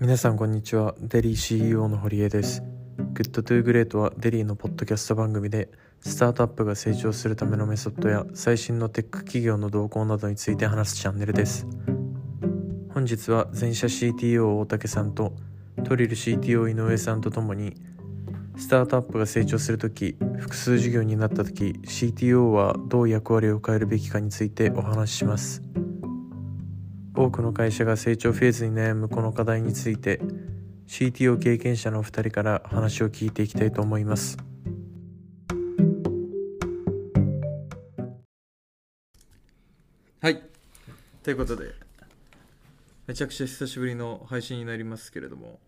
[0.00, 0.94] 皆さんこんにちは。
[1.00, 2.62] デリー CEO の堀江です。
[3.14, 11.66] Good to Great はデリーのポッドキャスト番組でスタートアップが成長するためのメソッドや最新のテック企業の動向などについて話すチャンネルです。
[12.94, 15.32] 本日は全社 CTO 大竹さんと
[15.82, 17.74] トリル CTO 井上さんとともに
[18.56, 25.60] スタートアップが成長するとき複数事業になったとき CTO はどう役割を変えるべきかについてお話しします。
[27.18, 30.20] 多くの会社が成長フェーズに悩むこの課題について
[30.86, 34.38] CTO 経験者のお二人から話を聞いていきたいと思います。
[40.20, 40.40] はい。
[41.24, 41.74] ということで
[43.08, 45.58] めちゃくちゃ久しぶりの配信になりますけれども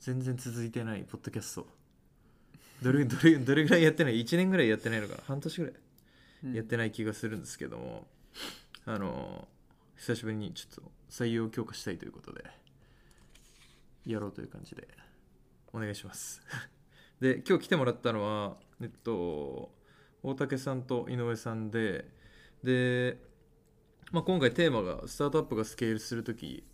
[0.00, 1.66] 全然続いてないポッドキャスト。
[2.80, 5.22] どれ どれどれぐらいやってない ?1 年ぐらいやってないのかな？
[5.26, 8.06] 半年ぐらいやってない気がするんですけども、
[8.86, 9.46] あの
[10.04, 12.44] 久しぶりにちょっと採用強化したいということで
[14.04, 14.86] やろうという感じで
[15.72, 16.42] お願いします。
[17.20, 19.72] で今日来てもらったのはえっと
[20.22, 22.06] 大竹さんと井上さんで
[22.62, 23.18] で、
[24.12, 26.64] まあ、今回テーマがスタートアップがスケールするとき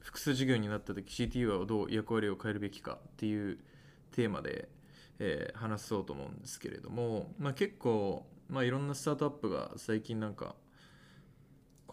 [0.00, 3.58] 複数事業になった時 CTO はどう役割を変えるべきかっていう
[4.12, 4.70] テーマで、
[5.18, 10.56] えー、話そうと思うんですけれども、まあ、結構、まあ、いろんなスタートアップが最近なんか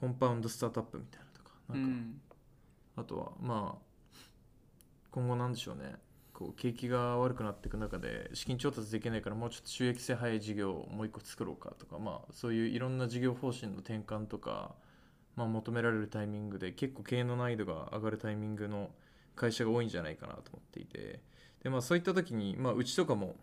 [0.02, 2.16] コンパウンドスタートアップみたいなとかなん
[2.96, 4.26] か、あとはまあ
[5.12, 5.96] 今後なんでしょうね。
[6.34, 14.74] こう景気が悪くなっていく中で資金調達できないからもうちょっと収益性早い事業をもう一個作ろうかとかまあそういういろんな事業方針の転換とか、
[15.36, 18.90] まあ、求められるタイミングで結構経営の難易度が上がるタイミングの
[19.36, 21.20] 会社が多いんじゃないかなと思っていて。
[21.62, 23.36] で、まあ、そういった時に、まあ、うちとかも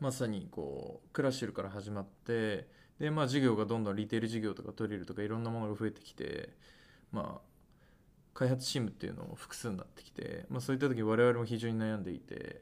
[0.00, 2.66] まさにこうクラシルから始まって
[3.00, 6.50] でまあ事業がどんどんリテール事業とかトリルとかいろんなものが増えてきて
[7.10, 7.50] まあ
[8.34, 12.60] 開発チームっていうのも複数になってきて、まあ、そういった時我々も非常に悩んでいて、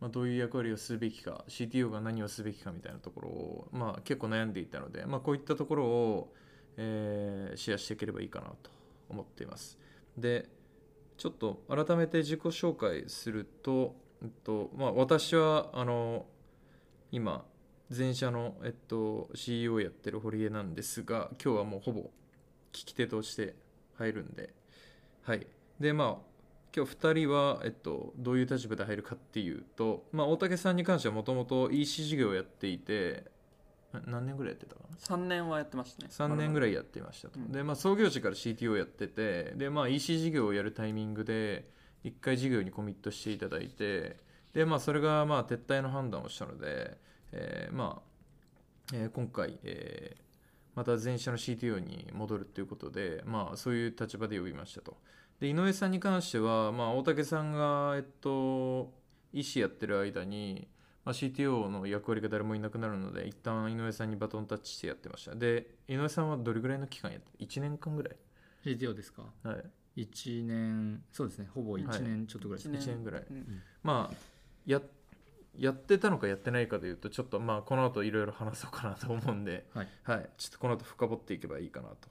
[0.00, 6.34] まあ、どういう役割をするべきか CTO が何をすべきかみたいなところを、まあ、結構悩んでいたので、まあ、こういったところを、
[6.76, 8.70] えー、シェアしていければいいかなと
[9.08, 9.78] 思っています。
[10.16, 10.48] で
[11.16, 16.26] ちょっと改めて自己紹介すると、えっとまあ、私はあの
[17.10, 17.44] 今
[17.94, 22.10] 前社の、えっと、CEO やってる堀江なんですが今日はもうほぼ
[22.72, 23.54] 聞き手として
[23.98, 24.52] 入るんで。
[25.22, 25.46] はい。
[25.80, 26.36] でまあ
[26.74, 33.24] 今日2人は、えっと、どういう立場で入るかっていうと、まあ、大竹さんに関してはもともと EC 事業をやっていて
[34.04, 36.08] 何年ぐらいやってたかな？3年はやってましたね。
[36.10, 41.70] 3年ぐらいやってましたと、うん、で、まあ、創業時から CTO やっててで、まあ、EC 事業をやるタイミングで
[42.04, 44.18] 1回事業にコミットしていただいて
[44.52, 46.98] で、まあ、それがまあ撤退の判断をしたので
[47.32, 50.22] えー、まあ、えー、今回、えー、
[50.74, 54.96] また前社の CTO に戻るということで、まあ、そういう立場で呼びましたと。
[55.40, 58.92] で井上さんに関しては、まあ、大竹さんが、えっと、
[59.32, 60.66] 医師やってる間に、
[61.04, 65.34] まあ、CTO の役割が誰もいなくなるので一旦井上さんにバトンタッチしてやってました。
[65.34, 68.16] で井上さんはどれぐらいの期間やって1年間ぐらい
[68.64, 69.24] ？CTO ですか？
[69.42, 70.02] はい。
[70.02, 71.48] 1年そうですね。
[71.54, 74.16] ほぼ1年ちょっとぐらいです、ね、1年ぐらい、うん、まあ
[74.66, 74.82] やっ
[75.58, 82.08] やってたのかやってないかでいうとちょっとまあこの後いろいろ話そうかなと思うんで、はい、はい、ちょっとこの後深掘っていけばいいかなと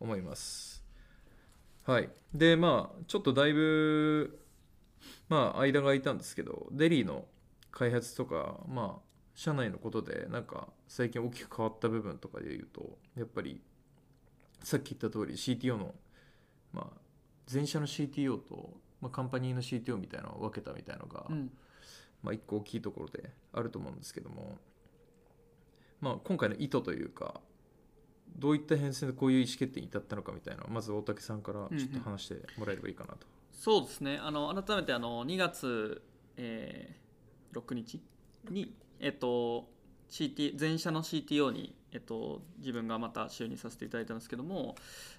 [0.00, 0.84] 思います。
[1.84, 2.10] はい。
[2.34, 4.40] でまあちょっとだいぶ
[5.28, 7.24] まあ間が空いたんですけどデリーの
[7.70, 13.62] 開発とかまあ社内のことでなんか最近大きく変わった部分とかでいうとやっぱり
[14.62, 15.94] さっき言った通り CTO の
[16.72, 17.00] まあ
[17.52, 21.50] 前社の CTO と、まあ、カンパニーの CTO みたいなのを分けたみたいなのが、うん
[22.22, 24.58] まあ、一個大きいところであると思うんですけども、
[26.00, 27.40] まあ、今回の意図というか
[28.36, 33.14] どういった編成でこういう意思決定に至ったのかみたいなまず大竹さんからちょっと話してもらえればいいかなと。
[33.14, 36.02] うんうん、そうですねあの改めてあの2月、
[36.36, 38.00] えー、6日
[38.50, 39.70] に、えっと
[40.10, 44.74] CT、前社の CTO に、えっと、自分がまた就任させていただいたんですけども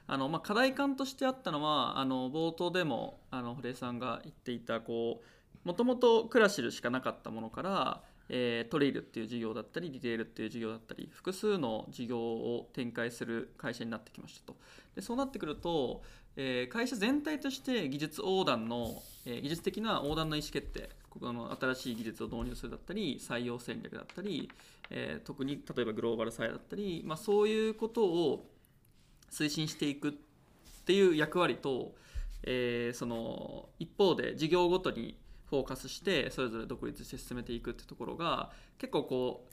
[0.06, 5.26] あの、まあ、課題感としてあったのはあの冒頭でもあの堀江さんが言っていたこう
[5.64, 14.58] もともとクラシルしかなかったものから、えー、トレイルっていう事業だったりリテールっていう事業だったり複数の事業を展開する会社になってきましたと。
[14.96, 16.04] でそうなってくると、
[16.36, 24.50] えー、会社全体として技術横断の、えー、技術的な横断の意思決定ここの新しい技術を導入するだったり採用戦略だったり、
[24.90, 28.50] えー、特に例えばグローバルサイだったり、まあ、そういうことを
[29.32, 30.14] 推進していくっ
[30.86, 31.94] ていう役割と、
[32.44, 35.18] えー、その一方で事業ごとに
[35.54, 39.48] フォーカスしてそれぞれ独立して進めていくってところが結構こ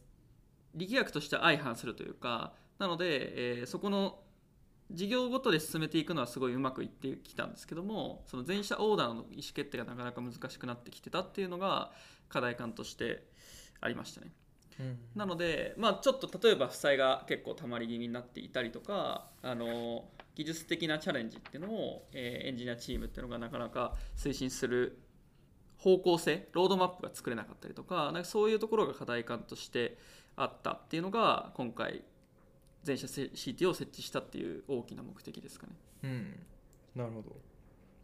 [0.75, 4.21] う力学として相反するというかなので、えー、そこの
[4.91, 11.93] 事業ごとで進めていくのはすごいうまくいってきたんですけどもその全社オーダーの意思決定がなかなか難しくなってきてたっていうのが
[12.31, 13.23] 課題感として
[13.81, 14.33] ありましたね。
[15.15, 24.99] なので、まあ、ちょっと例えば負債が結構たまり気味になっていたりとかあの技術的なチャレンジっていうのを、えーエンジニアチームっていうのがなかなか推進する
[25.81, 29.97] 方向性ロードマップが作れなかったりとかなんかそういうところが課題感として
[30.37, 32.03] あったっていうのが今回
[32.83, 35.73] 全社 CT を設置したっていう大きな目的ですかね。
[36.05, 36.47] うん。
[36.95, 37.37] なるほど、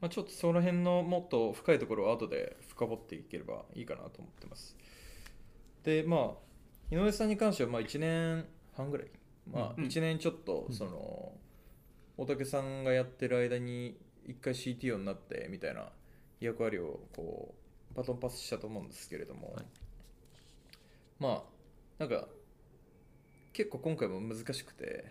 [0.01, 4.77] まあ、ちょっとその辺のもっと深いところを後で深掘っていければいいかなと思ってます。
[5.83, 9.07] でまあ井上さんに関してはまあ1年半ぐらい。
[9.51, 9.85] まあうん。
[9.85, 11.33] 1年ちょっとその、
[12.17, 15.91] 大竹さんがやってる間に1回 CTO になってみたいな
[16.41, 17.66] 役割をこう
[17.97, 19.65] バトンパスしたと思うんですけれども、はい。
[21.19, 21.43] まあ
[21.99, 22.29] なんか
[23.53, 25.07] 結構今回も難しくて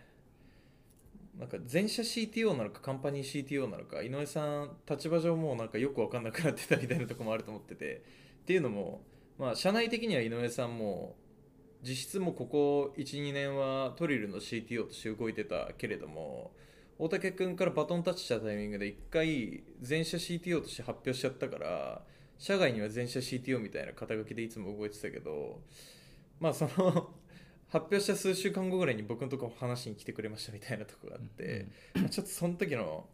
[1.40, 8.04] なんか全社 CTO なのかカンパニー CTO なのか井上さん立場上もうなんかよく分かんなくなってたみたいなところもあると思ってて
[8.44, 9.02] っていうのも
[9.38, 11.16] まあ社内的には井上さんも
[11.82, 16.52] 実質もうここ12年はトリルの CTO として動いてたけれども
[16.98, 22.02] 大竹君からバトンタッチしたタイミングで一回全社 CTO として発表しちゃったから
[22.38, 25.62] 社外には全社 CTO みたいな肩書きでいつも動いてたけど
[26.40, 27.14] まあその
[27.70, 33.10] 発表した数週間後ぐらいに僕のとこ話に来てくれましたみたいなとこがあって、まあちょっとその時の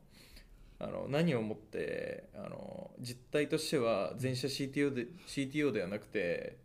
[0.77, 6.57] あの何を思ってあの実態としては全社 CTO で CTO ではなくて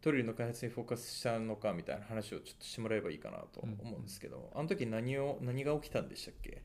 [0.00, 6.62] トリルの開発にフォーカスしたのかみたいな話をちょっとしてもらえばいいかなと思うんですけど、あの時何を何が起きたんでしたっけ？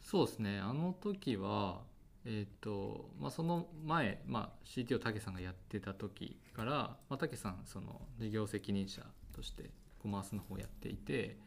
[0.00, 0.58] そうですね。
[0.60, 1.82] あの時は
[2.26, 6.72] えっ、とまあその前、まあ、CTO 武さんがやってた時から、
[7.08, 9.02] まあ、武さんその事業責任者
[9.32, 9.70] として
[10.02, 11.38] コマースの方をやっていて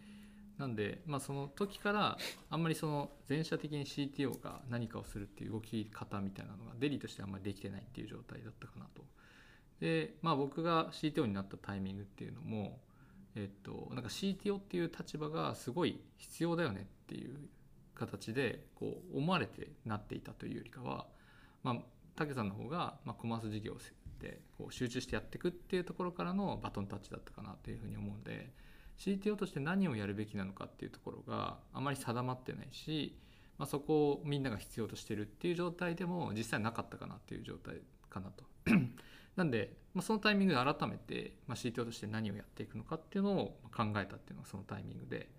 [0.58, 2.18] なんで、まあ、その時から
[2.50, 9.04] あんまりその全社的に CTO が何かをするっていう動き方みたいなのがデリーとしてあんまりできてないっていう状態だったかなと。
[9.80, 12.82] で、まあ、僕が CTO になったタイミングっていうのも、
[13.36, 17.38] えっと、なんか CTO っていう立場がすごい必要だよねっていう
[18.00, 21.06] 形でこう思われてなっていたというよりかは、
[21.64, 21.76] まあ、
[22.16, 23.76] 武さんの方が、ま、コマース事業
[24.22, 28.52] でこう集中してやっていくっていうところからのバトンタッチだったかなというふうに思うので
[28.98, 33.18] CTO として何をやるべきなのかっていうところがあまり定まってないし、
[33.58, 37.76] まあ、そこをみんなが必要としてるっていう状態でも実際なかったかなっていう状態
[38.10, 38.44] かなと。
[39.36, 45.30] なんで、まあ、そのタイミングで改めて、まあ、CTO として何をやっていくのかっていうのを考えたっていうのがそのタイミングで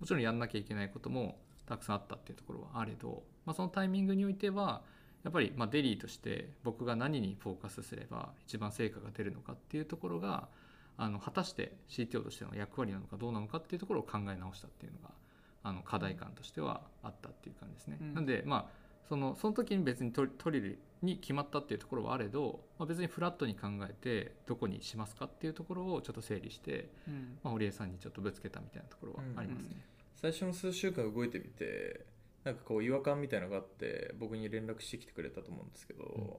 [0.00, 1.38] もちろんやんなきゃいけないことも
[1.70, 4.82] たくさんあったっていうところはあれど、まあ、そのタイミングにおいては
[5.22, 10.48] やっぱりまあデリーとして僕が何にフォーカスすれば一番成果が出るのかっていうところが
[10.96, 15.14] あの果たして CTO としての役割なのかどうなのかっていうところを考え直したっていうのが
[15.62, 17.98] あの課題感としてはあったっていう感じですね。
[18.00, 29.84] うんなんでまあそのその時に別にトリルに決まったっていうところはあれど、まあ、別にフラットに考えてどこにしますかっていうところをちょっと整理して、うんまあ、堀江さんにちょっとぶつけたみたいなところはありますね。
[30.20, 32.04] 最初の数週間動いてみて
[32.44, 36.36] なんかこう違和感みたいなのがあって僕に連絡してきてくれたと思うんですけど、ん。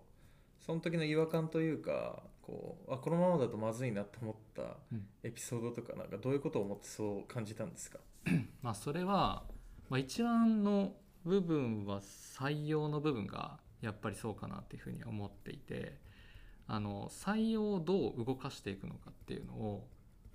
[0.60, 5.06] その時の違和感というかこうあこのままだとまずいなと思ったうん。
[5.24, 8.00] エピソードとかなんかどういうことを思ってそう感じたんですか、
[8.62, 9.45] まあ、それは、
[9.90, 15.97] まあ、一番の部分は採用の部分がやっぱりそうかなっていうふうに思っていて
[16.68, 19.88] あの採用をどう動かしていくのかっていうのを、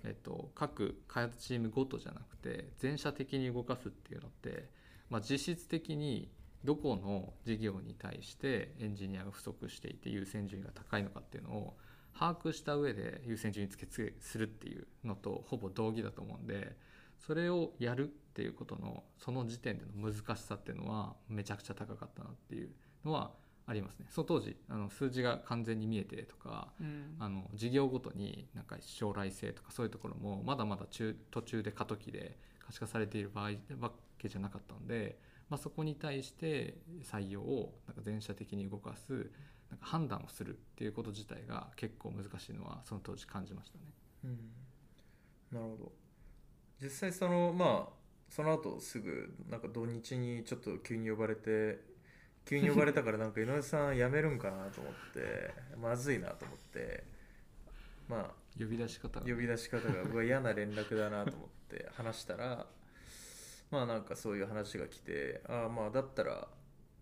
[0.03, 4.69] えっと、各開発チームごとじゃなくて全社的に動かすっていうのって、
[5.09, 6.29] まあ、実質的に
[6.63, 11.77] どこの事業に対してエンジニアが不足していて優先順位が高いのかっていうのを
[12.17, 16.75] 把握した上で優先順位付け付けするっていうのとほぼ同義だと思うんで
[17.25, 22.69] それをやるっていうことのその時点での難しさっていうのはめちゃくちゃ高かったなっていう
[23.05, 23.31] のは
[23.67, 24.07] ありますね。
[24.09, 35.19] その当時あの数字が完全に見えてとかうんあの事業ごとになんか将来性とかそういうところもまだまだ中途中で過渡期で可視化されている場合わけじゃなかったので、
[35.49, 39.31] まあ、そこに対して採用をなんか全社的に動かす
[39.69, 43.83] なんか判断をするっていうこと自体が結構難しいのはその当時感じましたね。
[45.51, 45.91] なるほど
[46.81, 47.93] 実際そのまあ
[48.29, 51.79] その後すぐなんか土日にちょっと急に呼ばれて
[52.47, 57.03] 急に呼ばれたからなんか井上さん辞めるんかなと思ってまずいなと思って
[58.07, 59.25] まあ呼び出し方が。
[59.25, 62.65] 呼び出し方がうわ嫌な連絡だなと思って話したら
[63.69, 66.47] まあなんかそういう話が来てああまあだったら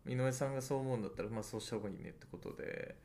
[0.08, 2.96] 井上さんがそう思うんだったらまあそうした方がいいねってことで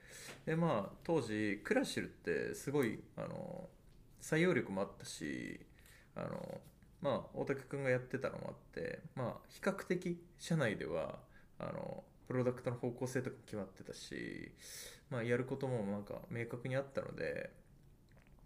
[0.47, 3.69] でまあ当時クラシルってすごいあの
[4.21, 5.61] 採用力もあったし
[6.15, 6.61] あの
[7.03, 11.19] まあ大竹君がやってたのもあってまあ比較的社内では
[11.59, 14.53] あのプロダクトの方向性とか決まってたし、
[15.11, 17.51] まあ、やることもなんか明確にあったので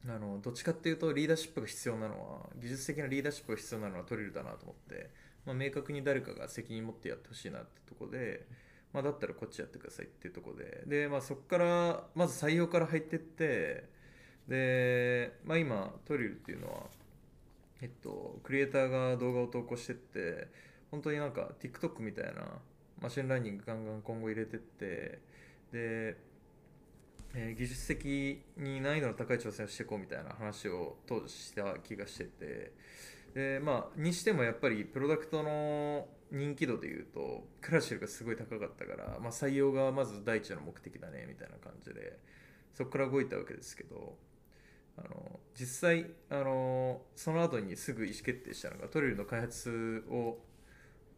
[0.09, 5.11] あのどっちかっていうとリーダーシップが必要なのは技術的なリーダーシップが必要なのはトリルだなと思って、
[5.45, 8.47] まあ、明確に誰かが責任持ってやってほしいなってとこで、
[8.95, 10.85] まあ、だったらこっちやってくださいっていうとこで。
[10.87, 13.91] で、まあ、そこからまず採用から入ってって
[14.49, 16.85] で、まあ、今トリルっていうのは、
[17.83, 20.49] えっと、クリエイターが動画を投稿してって
[20.91, 22.62] 本当になんか TikTok みたいな
[23.01, 25.19] マシンラーニングガンガン今後入れてってで、
[25.73, 26.35] えー
[27.57, 28.05] 技術的
[28.57, 32.73] に難易度の高い挑戦をしていこうみたいな話を当時した気がしてて
[33.35, 42.19] でまあにしてもやっぱりプロダクトの人気度でいうとクラシルがすごい高かったから、まあ、採用がまず第一の目的だねみたいな感じで
[42.73, 44.17] そこから動いたわけですけど
[44.97, 50.39] あの実際あのその後にすぐ意思決定したのが TRILL の開発を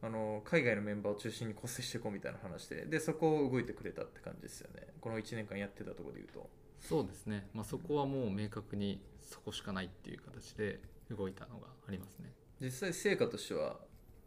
[0.06, 4.86] あの海外のメンバーを中心に構成していこうみたいな話ででそこを動いてくれたって感じですよね。
[5.00, 6.48] この1年間やってたところでいうと。
[6.78, 10.78] そうですね、まあ、そこはもう明確にそこしかないっていう形で
[11.10, 12.32] 動いたのがありますね。
[12.60, 13.76] 実際成果としては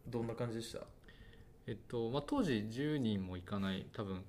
[0.06, 0.80] どんな感じでした？
[1.66, 4.22] えっとまあ、当時10人もいかない多分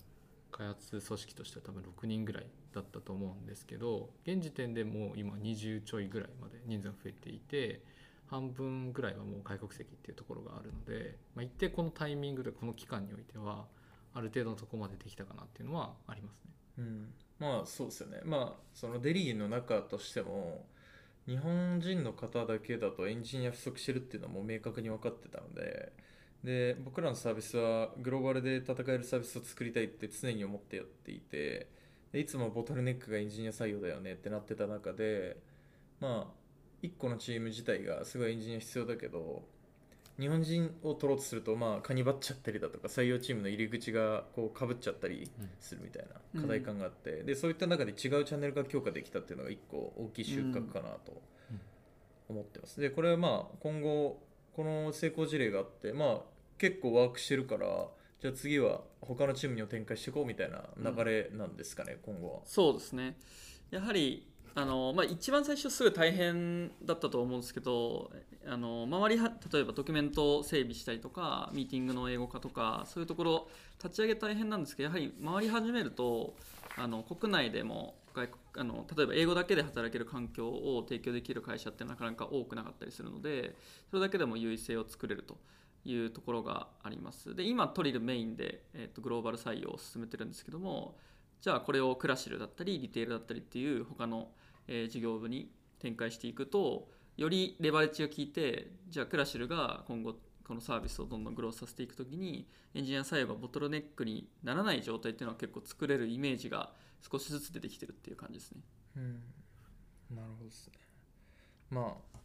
[0.52, 7.82] 開発組織としては多分6人ぐらいだったと思うんですけど現時点でもう今20ちょいぐらいまで人数が増えていて
[8.32, 13.66] 半分ぐらいはもう外国籍っていうところがあるので、まあ、一定このタイミングでこの期間においては
[14.14, 16.52] ある程度のとこまでできたかなっていうのはありますね。
[16.78, 20.66] うん、まあそうですよねまあそのデリーの中としても
[21.28, 25.92] 日本人の方だけだとエンジニア不足してるっていうのはもう明確に分かってたので
[26.44, 31.68] で僕らのサービスはグローバルで戦えるサービスを作りたいって常に思ってやっていて
[32.14, 35.38] いつもボトルネックがエンジニア採用だよねってなってた中で
[36.00, 36.41] まあ
[36.84, 39.44] 1個のチーム自体がすごいエンジニア必要だけど
[40.20, 51.22] 日本人を取ろうとするとまあカニバっちゃったりだとか採用チームの入り口がこうかぶっちゃったりするみたいな課題感があって、でそういった中で違うチャンネルが強化できたっていうのが一個大きい収穫かなと
[52.30, 54.22] 思ってます、でこれはまあ今後
[54.54, 56.20] この成功事例があってまあ
[56.58, 57.88] 結構ワークしてるから
[58.20, 62.40] じゃあ次は他のチームにも展開していこうみたいな流れなんですかね、今後は。
[62.46, 63.18] そうですね。
[63.72, 68.12] やはりあの、まあ、一番最初すごい大変だったと思うんですけど
[68.46, 73.48] あの周りは例えばドキュメント整備したりとかミーティングの英語化とかそういうところ
[73.82, 76.36] 立ち上げ大変なんですけどやはり回り始めると
[76.78, 83.56] あの国内でも外国あの例えば英語だけで働ける環境を提供できる会社ってなかなか多くなかったりするので
[83.90, 85.38] それだけでも優位性を作れると
[85.86, 87.34] いうところがあります。
[87.34, 90.96] で今トリルメインで、えー、とグローバル採用を進めてるんですけども
[91.42, 94.30] じゃあこれをクラシルだったりリテールだったりっていう他の、
[94.68, 100.16] えー事業部に展開していくとよりレバレッジが効いてじゃあクラシルが今後
[100.48, 106.74] このサービスをどんどんグロースさせていくときにエンジニア採用がボトルネックにならない状態っていうのは結構作れるイメージが
[107.12, 108.62] 少しずつ出てきてるっていう感じですね。
[108.98, 109.24] うん
[110.16, 110.74] なるほどですね
[111.70, 112.18] まあ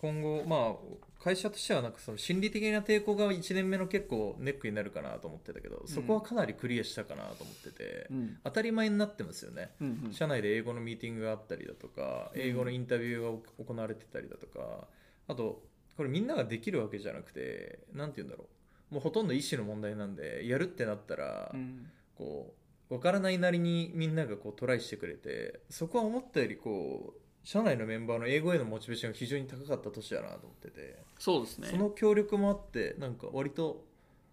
[0.00, 0.74] 今後まあ
[1.22, 8.38] 会社としてはなんかその心理的な抵抗が1年目の結構ネックになるかなと思ってたけどそこはかなりクリアしたかなと思ってて、うん。
[8.42, 9.70] 当たり前になってますよね。
[9.80, 10.12] うんうん。
[10.12, 14.86] 社内で英語のミーティングがあったりだとか英語のインタビューが行われてたりだとか
[15.28, 15.62] あと
[15.96, 18.46] これみんなができるわけじゃなくて何て言うんだろ
[18.90, 18.94] う。
[18.94, 21.86] もうほとんど意思の問題なんでやるってなったら、うん。
[22.16, 22.54] こ
[22.88, 31.68] う分からないなりにみんながこうトライしてくれてそこは思ったよりこう社内のメンバーの英語へのモチベーションが非常に高かった年だなと思ってて、そうですね。
[31.68, 33.84] その協力もあってなんか割と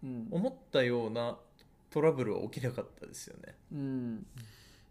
[0.02, 0.28] うん。
[0.30, 1.36] 思ったような
[1.90, 3.54] トラブルは起きなかったですよね。
[3.72, 4.26] うん。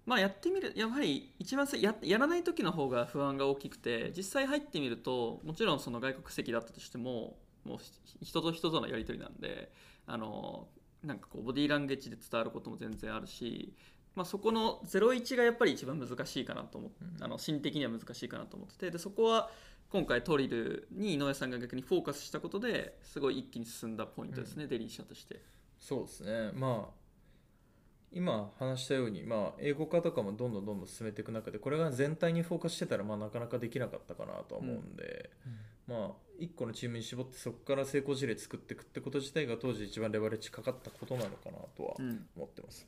[0.06, 9.70] まあやってみるやはり一番さややらない時の方が不安が大きくて実際入ってみるともちろんその外国籍だったとしてももうひ人と人とのやり取りなんで
[10.06, 10.68] あの
[11.04, 13.74] なんかこうボディーランゲージで伝わることも全然あるし、
[14.18, 17.24] まあ、そこの01がやっぱり一番難しいかなと思って、うん。
[17.24, 19.52] あの心理的には難しいかなと思っててでそこは
[19.90, 25.40] 今回トリルに井上さんが逆にフォーカスしたことですごい一気に進んだポイントですね、デリー社として。
[25.80, 26.52] そうですね。
[26.56, 27.08] まあ
[28.12, 35.30] 今話したように、まあ、英語化とかもどんどんどんどん進めていく中でこれが全体にフォーカスしてたら、まあ、なかなかできなかったかなとは思うんで、
[35.88, 42.26] まあ1個のチームに絞ってそこから成功事例作っていくってこと自体が当時一番レバレッジかかったことなのかなとはうん。
[42.36, 42.88] 思ってます。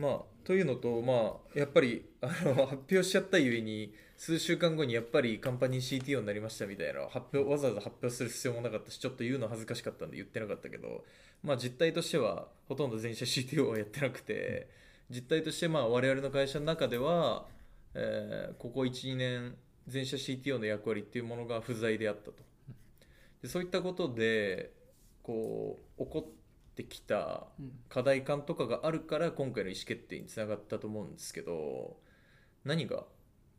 [0.00, 11.04] まあ、というのと、まあ、やっぱりあの発表しちゃったゆえに数週間後にやっぱりカンパニー CTO になりましたみたいな発表 わざわざ発表する必要もなかったしちょっと言うの恥ずかしかったんで言ってなかったけど、
[11.42, 14.68] まあ、実態としてはほとんど全社 CTO はやってなくて
[15.10, 17.46] 実態としてまあ我々の会社の中では、
[17.94, 22.34] えーここ12年全社 CTO の役割っていうものが不在であったと。
[23.42, 24.72] でそういったことで
[25.22, 26.39] こう起こっ
[26.82, 27.72] てきたうん。
[27.88, 31.96] 課題感とかがあるから今回の意思決定につながったと思うんですけど
[32.64, 33.04] 何が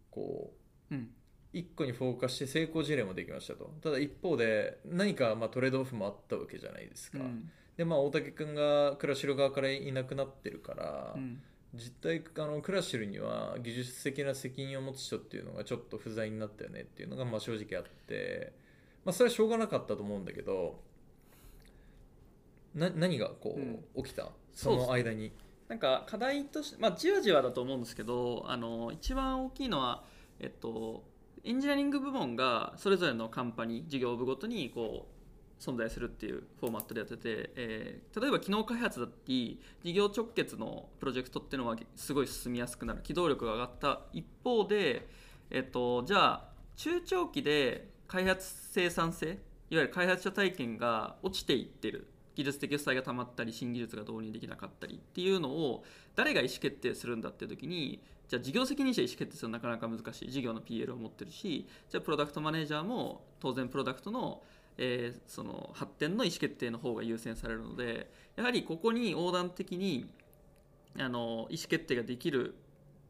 [0.10, 0.54] こ
[0.92, 1.10] ううん。
[1.54, 3.74] 一個にフォーカスして成功事例もできましたと。
[3.84, 7.50] ただ一方で何かまあトレードオフもあったわけじゃないですか、うん。
[7.76, 11.42] でまあ大竹君がクラシル側からいなくなってるから、うん。
[11.74, 18.54] 実態あのクラシルには技術的な責任を持つ人っていうのがちょっと不在になったよねっていうのがまあ正直あって、
[19.06, 20.82] まあ、それはしょうがなかったと思うんだけど
[22.76, 23.58] な何がこ
[23.96, 24.30] う、起きた？
[24.54, 25.32] その間に。
[25.68, 30.04] なんか課題として、まあ、じわじわだと思うんですけどあの一番大きいのは、
[30.38, 31.06] えっと、
[31.46, 43.02] エンジニアリング部門がそれぞれのカンパニー事業部ごとにこう存在するっていうフォーマットでやってて、えー例えば機能開発だったり事業直結のプロジェクトっていうのはすごい進みやすくなる。
[43.02, 45.08] 機動力が上がった一方で、
[45.50, 49.38] えっと、じゃあ中長期で開発生産性いわ
[49.70, 52.11] ゆる開発者体験が落ちていってる
[52.42, 55.84] 技術的負債がたまったり新技術が導入できなかったりっていうのを
[56.16, 64.42] 誰が意思決定するんだっていう時にじゃあ事業責任者意思決定するのはなかなか難しい事業の PL を持ってるしじゃあプロダクトマネージャーも当然プロダクトの,、
[64.78, 70.10] えーその発展の意思決定の方が優先されるのでやはりここに横断的に
[70.98, 72.56] あの意思決定ができる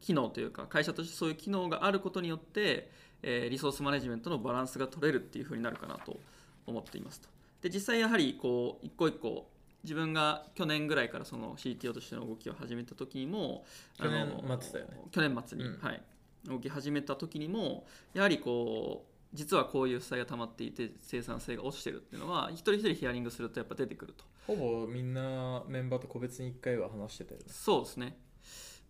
[0.00, 2.90] 機能というか会社としてそういう機能があることによって、
[3.22, 6.18] えーリソースマネジメントのバランスが取れるっていうふうになるかなと
[6.66, 7.31] 思っていますと。
[7.62, 9.48] で実際やはりこう一個一個
[9.84, 13.64] 自分が去年ぐらいからその CTO としての動きを始めた時にも
[13.98, 14.28] 去年
[14.60, 15.00] 末だよね。
[15.10, 15.78] 去年末に、うん。
[15.80, 16.02] はい、
[16.46, 24.24] 動き始めた時にもやはりこう実はこういう負債が溜まっていて生産性が落ちてるっていうのは一人一人ヒアリングするとやっぱ出てくると。
[24.46, 27.46] ほぼみんなメンバーと個別に1回は話してたよね。
[27.48, 28.16] そうですね。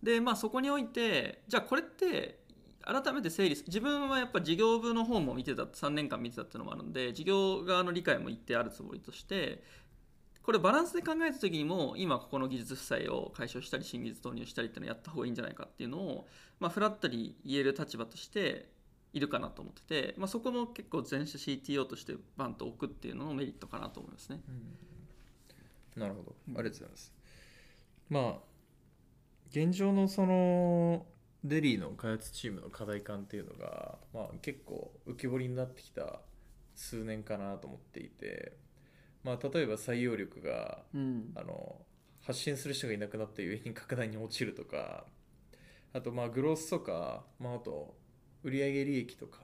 [0.01, 2.42] でまあそこにおいてじゃあこれって
[2.85, 9.63] 改めて整理自分はやっぱ事業部の方も見てた3年間見てたっていうのもあるので事業側の理解も一定あるつもりとして
[10.43, 16.27] これバランスで考えた時にも今ここの技術負債を解消したり新技術導入したりっていうのをやった方がいいんじゃないかっていうのを、
[16.59, 18.67] まあ、フラットに言える立場として
[19.13, 24.41] いるかなと思ってて、まあ、そこも結構全社 CTO としてバンと置くっていうののメリットかなと思いますね。
[25.95, 26.35] なるほど。
[26.59, 27.13] ありがとうございます、
[28.09, 28.53] まあ
[29.51, 31.05] 現状のその
[31.43, 36.21] デリーの開発チームの課題感っていうのが、まあ、結構浮き彫りになってきた
[36.75, 38.53] 数年かなと思っていて、
[39.23, 41.31] まあ、例えば採用力がうん。
[41.35, 41.77] あの
[42.25, 45.05] 発信する人がいなくなったゆえに格段に落ちるとか
[45.93, 47.95] あとまあグロースとか、まあ、あと
[48.43, 49.39] 売上利益とか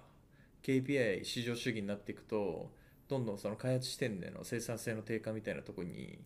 [0.64, 2.72] KPI 市場主義になっていくと
[3.08, 6.20] どんどんその開発視点での生産性の低下みたいなところに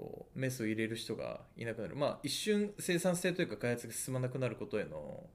[0.00, 1.94] こうメスを入れる人がいなくなる。
[1.94, 5.26] まあ一瞬生産性というか開発が進まなくなることへの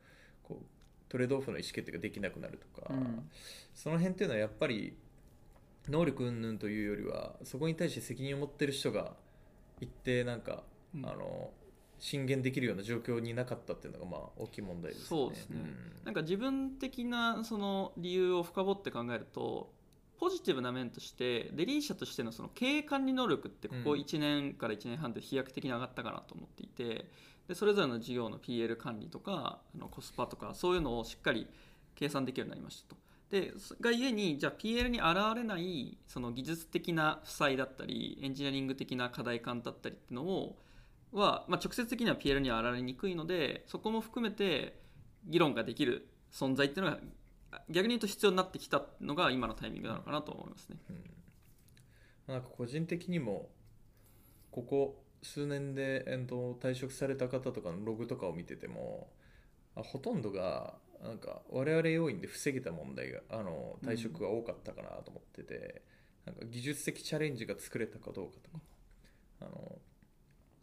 [0.41, 0.65] こう
[1.08, 3.30] トレードオフの意思決定ができなくなるとか、うん。
[3.75, 4.97] その辺っていうのはやっぱり
[5.88, 9.13] 能力云々というよりはそこに対して責任を持ってる人が
[9.80, 10.63] 一定なんか、
[10.95, 11.06] うん。
[11.06, 11.51] あの
[11.97, 15.08] 進言できるような状況になかったっていうのがまあ大きい問題ですね。
[15.08, 15.60] そうですね。
[15.60, 15.75] ん。
[16.04, 19.71] なんか自分的なその理由を深掘って考えると
[20.19, 27.10] ポジティブな面としてデリー社としてのその経営管理能力ってここうん1年から1年半で飛躍的に上がったかなと思っていて
[27.47, 31.47] でそれぞれの事業の PL 管理とかあのコスパとかそういうのをしっかり
[31.95, 33.06] 計算できるようになりましたと。
[33.30, 40.58] でそがゆえにじゃあ PL に現れないその技術的な負債だったりエンジニアリング的な課題感だったりっていうのを
[41.12, 44.80] は、まあ、直接的には PL には現れにくいのでそこも含めて
[45.25, 46.99] 議論ができる存在っていうのが
[47.69, 50.77] 逆に言うと必要になってきたのが今のタイミングなのかなと思いますね。
[50.89, 51.15] うん
[52.27, 53.49] なんか個人的にも
[54.51, 59.09] ここ数年で、えっと、退職された方とかのログとかを見てても
[59.75, 65.83] あほとんどがなんか我々要因で防げた問題があの退職が多かったかなと思ってて、
[66.25, 68.63] なんか技術的チャレンジが作れたかどうかとか
[69.41, 69.77] あの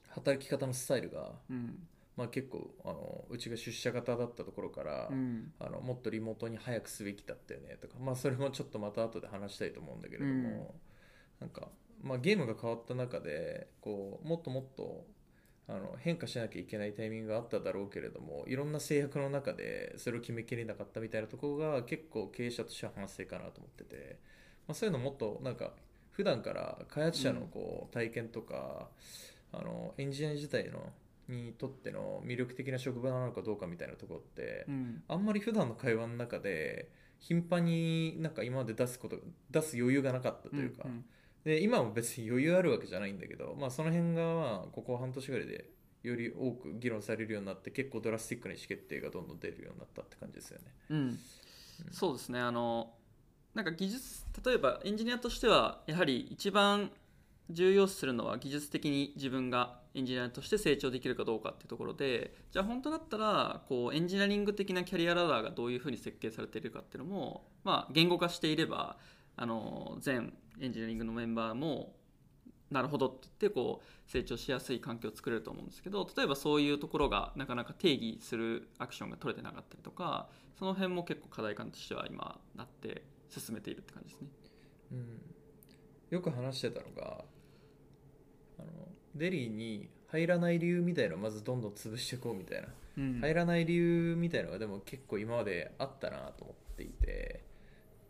[0.08, 1.86] 働き方のスタイルが、うん
[2.22, 5.52] まあ、結構あのうちが出社型だったところから、うん。
[5.58, 10.74] あのもっとリモートに早くすべきだったよねとか、まあ、それもちょっとまた後で話したいと思うんだけれども、
[11.40, 11.68] なんか、
[12.00, 15.04] まあ、ゲームが変わった中でこうもっともっと
[15.68, 24.18] あの変化しなきゃいけないタイミングがあっただろうけれどもいろんな制約の中でそれを決めきれなかったみたいなところが結構経営者としては反省かなと思ってて、
[24.68, 25.72] まあ、そういうのもっとなんか
[26.10, 28.88] 普段から開発者のこう体験とか、
[29.52, 30.92] あのエンジニア自体の
[31.28, 35.02] にとっての魅力的な職場なのかどうかみたいなところって、うん。
[35.08, 39.16] あんまり普段の会話の中で頻繁になんか今まで出すこと
[39.50, 41.04] 出す余裕がなかったというか、ん
[41.44, 45.70] で今も別に余裕あるわけじゃないんだけど、まあ、その辺がまあここ半年ぐらいで
[46.02, 50.64] より多く議論されるようになって結構ドラスティックな意思決定がどんどん出るようになったって感じですよね。
[50.90, 51.18] うん。
[51.90, 52.40] そうですね。
[52.40, 52.92] あの
[53.54, 56.90] なんか技術例えばエンジニアとしてはやはり一番
[57.50, 68.96] 重要視するのは技術的に自分がエンジニアとして成長できるかどうかっていうところでじゃあ本当だったらこうエンジニアリング的なキャリアラダーがどういうふうに設計されているかっていうのも、まあ、言語化していれば
[69.36, 71.94] あの全エンジニアリングのメンバーも
[72.70, 80.28] なるほどって言ってこう成長しやすい環境を作れると思うんですけど例えばそういうところがなかなか定義するアクションが取れてなかったりとか
[80.58, 84.28] その辺も結構課題感としては今なって進めているって感じですね。
[84.92, 85.20] うん、
[86.10, 87.24] よく話してたのが
[88.58, 88.68] あの
[89.14, 93.20] デリーに入らない理由みたいなのをまずどんどん潰していこうみたいな、うん。
[93.20, 97.52] 入らない理由みたいなのがでも結構今まであったなと思っていて。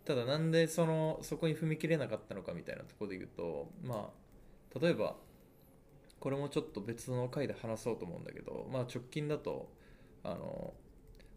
[0.04, 4.10] ただなんでそのそこに踏み切れなかったのかみたいなところで言うとま
[4.74, 5.14] あ例えば
[6.18, 9.68] これもちょっと別の回で話そうと思うんだけど、まあ、直近だと
[10.22, 10.72] あの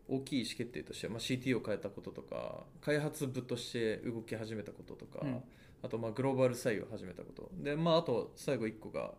[0.07, 5.43] 大きい意思決定としては、まあ、CT を変えたこととか開発部として動き始めたこととか、うん。
[5.81, 7.49] あとまあグローバル採用を始めたこと。
[7.63, 9.11] で、まあ、あと最後1個が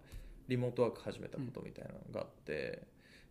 [0.48, 2.82] リモートワーク始めたことみたいなのがあって、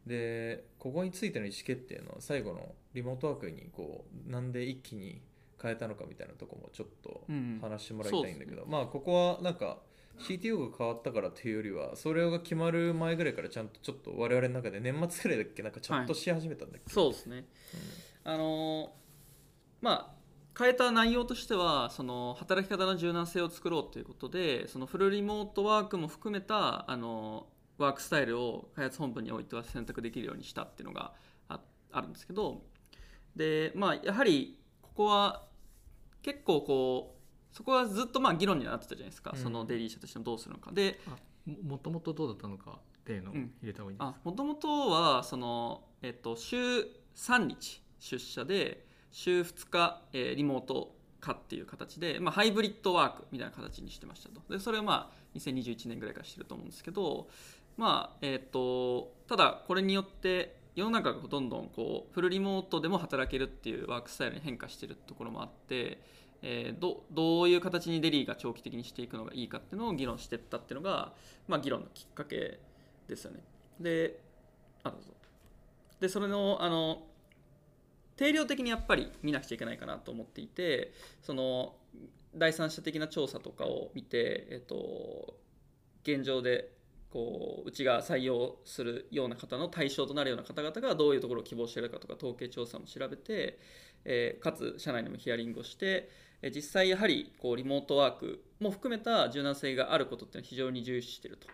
[0.06, 5.22] でここについての意思決定の最後のリモートワークにこうなんで一気に
[5.62, 9.80] 変えたのかみたいなところもちょっとうん話してもらいたいんだけど、まあここはなんか
[10.20, 17.46] CTO が変わったからというよりはそれが決まる前ぐらいからちゃんとちょっと我々の中で年末ぐらいだっけなんかちゃんとし始めたんだっけ、そうですね。
[18.24, 18.94] あの
[19.82, 20.15] まあ
[20.58, 31.14] 変えた内容としてはその働き方の柔軟性を作ろうということでそのフルリモートワークも含めたあのワークスタイルを開発本部においては選択できるようにしたっていうのが
[31.50, 31.60] あ
[31.92, 32.62] あるんですけど
[33.36, 35.44] で、まあ、やはりここは
[36.22, 37.16] 結構こ
[37.52, 39.42] うそこはずっとまあ議論になってたじゃないですか、うん。
[39.42, 40.72] そのデリー社としてのどうするのか。
[40.74, 41.12] であ
[41.46, 43.54] ももともとどうだったのかっていうのをうん。
[43.62, 46.58] 入れた方がいいですか、あもともとはその、えっと、週
[47.16, 57.28] 3日出社で週2日、えーリモート化っていう形で、まあ、ハイブリッドワークみたいな形にしてましたとでそれはまあ2021年ぐらいからしてると思うんですけど
[57.78, 66.02] まあえっ、とただこれによって世の中がどんどんこうフルリモートでも働けるっていうワークスタイルに変化してるところもあって、
[66.42, 71.14] えーどどういう形にデリーが長期的にしていくのがいいかっていうのを議論してったっていうのが、
[71.48, 72.60] まあ、議論のきっかけ
[73.08, 73.40] ですよね。
[73.80, 74.20] で
[74.84, 75.16] あどうぞ
[76.00, 77.04] でそれのあの
[78.18, 81.76] 定量的にやっぱり見なくちゃいけないかなと思っていてその
[82.36, 85.36] 第三者的な調査とかを見て、えっと、
[86.04, 86.70] 現状で
[87.10, 93.58] こううちが採用するような方の対象となるような方々がどういうところを希望しているかとか統計調査も調べて、
[94.04, 96.10] えーかつ社内にもヒアリングをして、
[96.42, 101.48] え実際やはりこうリモートワークも含めた柔軟性があることっていうのは非常に重視していると。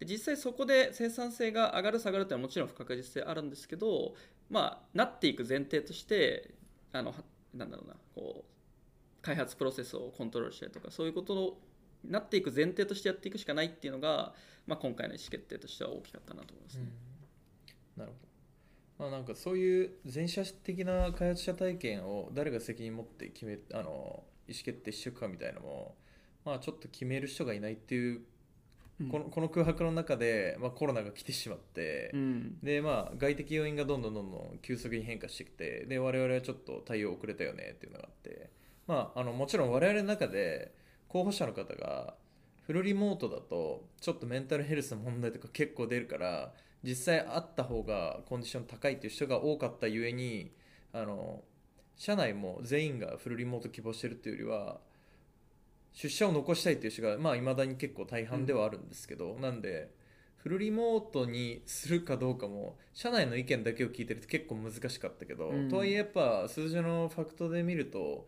[0.00, 4.14] で実際そこで生産性が上がる下がるっていうのはもちろん不確実性あるんですけど、
[4.48, 6.54] まあ、なっていく前提として
[6.92, 7.14] あの
[7.54, 11.60] なんだろうなこう開発プロセスをコントロールしたりとかそういうことを
[12.02, 14.32] なっていく前提としてやっていくしかないっていうのが、
[14.66, 16.84] まあ、今回の意思決定としては大きかったなと思いますね。
[17.98, 18.12] なる
[18.98, 25.94] ほど、まあ、なんかそういう前者的な開発者体験を誰が責任持って決めあの意思決定していくかみたいなのも、
[26.46, 28.22] まあ、ちょっと決める人がいないっていう、
[29.00, 29.08] うん。
[29.08, 32.58] このこの空白の中で、まあ、コロナが来てしまって、うん。
[32.62, 38.50] でまあ外的要因がどんどんどんどん急速に変化してきてで我々はちょっと対応遅れたよねっていうのがあって
[38.86, 40.74] まああのもちろん我々の中で
[41.08, 42.14] 候補者の方が
[42.66, 50.52] フルリモートだとちょっとメンタルヘルスの問題とか結構出るから実際あった方がコンディション高いっていう人が多かったゆえに
[50.92, 51.42] あの
[51.96, 54.78] 社内も全員がフルリモート希望してるっていうよりは
[55.92, 59.90] 出社を残したいっていう人がまあ未だに結構大半ではあるんですけど、なんで
[60.36, 65.68] フルリモートにするかどうかも社内の意見だけを聞いてると結構難しかったけど、うん。
[65.68, 68.26] とはいえやっぱ数字のファクトで見ると、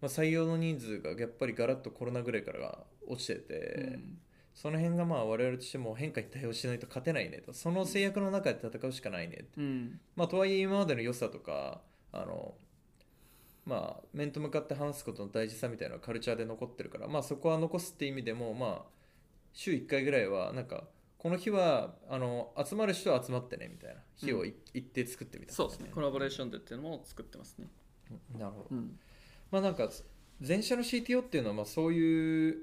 [0.00, 4.18] まあ、採用の人数がやっぱりガラッとコロナぐらいから落ちてて、うん。
[4.54, 9.48] その辺がまあ我々としても変化に対応しないと勝てないねとその制約の中で戦うしかないねって。
[9.58, 10.00] うん。
[10.16, 12.54] まあ、とはいえ今までの良さとかあの、
[13.66, 18.82] まあ、面と向かって話すことの大事さみたいなカルチャーで残ってるから、まあ、そこは残すって意味でも、まあ、
[19.52, 20.84] 週1回ぐらいはなんか
[21.24, 25.54] この日はあの集まる人は集まってねみたいな日をい一定作ってみたいな。
[25.54, 25.90] そうですね。
[25.90, 27.66] コラボレーションでっていうのも作ってますね。
[28.34, 28.38] うん。
[28.38, 28.66] なるほど。
[28.72, 28.98] うん。
[29.50, 29.88] まあなんか
[30.46, 32.58] 前者の CTO っていうのはまあそういう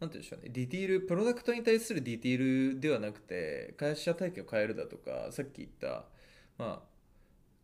[0.00, 0.48] なんて言うんでしょうね。
[0.52, 6.06] ディティールプロダクトに対するディティールではなくて開発者体験を変えるだとかさっき言った
[6.58, 6.95] まあ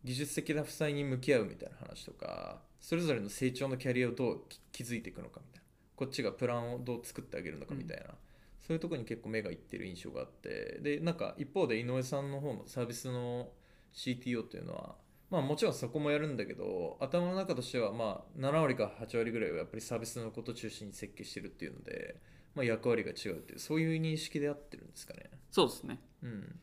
[0.03, 5.63] 技術的な負債に向き合うみたいな話とかそれぞれの成長のキャリアをどうき築いていくのかみたいな。
[5.95, 8.15] こっちがプランをどう作ってあげるのかみたいな、
[8.61, 10.79] そういうところに結構目がいってる印象があって。
[10.81, 13.51] でなんか一方で井上さんの方のサービスの
[13.93, 14.95] CTO っていうのは、
[15.29, 22.17] まあもちろんそこもやるんだけど頭の中としてはまあ7割か8割ぐらいはやっぱりサービスのことを中心に設計してるっていうので、
[22.53, 25.29] まあ、役割が違うっていうそういう認識で合ってるんですかね。
[25.49, 25.99] そうですね。
[26.21, 26.59] うん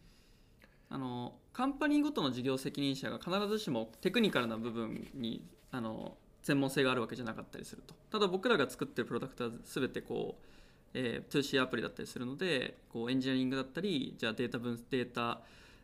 [0.90, 7.94] あのカンパニーごとの事業責任者が必ずしもテクニカルな部分にあの専門性があるわけじゃなかったりすると。
[8.10, 10.46] ただ僕らが作ってるプロダクトは全てこう、
[10.94, 15.40] えー、2C アプリだったりするのでこうエンジニアリングだったりじゃあデータ分データ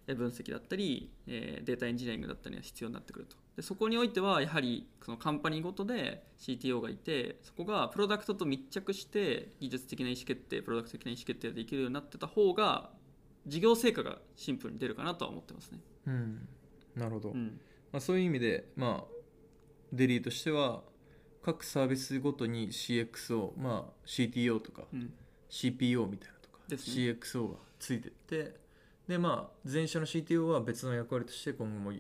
[0.07, 3.37] 分析だったり、えーデータエンジニアリングだったりが必要になってくると。
[3.57, 12.91] でそこにおいてはやはりそのカンパニーごとで CTO がいてそこがプロダクトと密着して技術的な意思決定プロダクト的な意思決定ができるようになってた方が
[13.47, 15.79] 事業成果がシンプルに出るかなとは思ってますね。
[16.07, 16.49] うん。
[16.97, 17.61] なるほど、うん、
[17.93, 19.13] まあ、そういう意味でまあ
[19.93, 20.83] デリーとしては
[21.43, 25.13] 各サービスごとに CXO、まあ、CTO とかうん。
[25.49, 26.77] CPO みたいなとか、ね。
[26.77, 28.55] CXO がついてって
[29.07, 31.93] でまあ前者の CTO は別の役割として今後も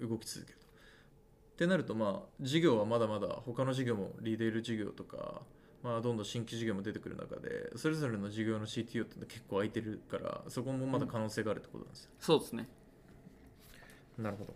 [0.00, 0.66] 動き続けると。
[0.66, 5.42] ってなるとまあ事業はまだまだ他の事業もリテール事業とか、
[5.82, 12.10] まあ、どんどん新規事業も出てくる中でそれぞれの事業の CTO って結構空いてるからそこもまだ可能性があるってことなんですよ。
[12.20, 12.68] そうですね。
[14.16, 14.54] なるほど。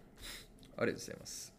[0.77, 1.53] ありがとうございます。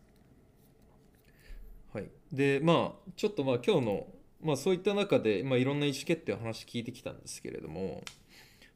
[1.94, 2.10] はい。
[2.32, 4.08] で、まあ、ちょっとまあ今日の、
[4.42, 8.04] まあそういった中で、まあいろんな意思決定を話聞いてきたんですけれども、